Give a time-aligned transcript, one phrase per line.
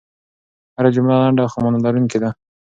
[0.77, 2.29] هره جمله لنډه خو مانا لرونکې ده.